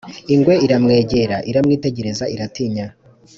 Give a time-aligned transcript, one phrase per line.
[0.33, 2.87] ingwe iramwegera, iramwitegereza iratinya